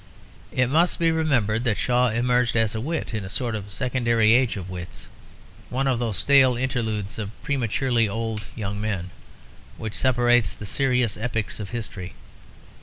[0.51, 4.33] It must be remembered that Shaw emerged as a wit in a sort of secondary
[4.33, 5.05] age of wits;
[5.69, 9.11] one of those stale interludes of prematurely old young men,
[9.77, 12.15] which separate the serious epochs of history.